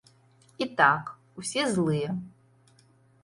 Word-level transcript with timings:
І 0.65 0.67
так, 0.79 1.11
усе 1.43 1.65
злыя. 1.73 2.13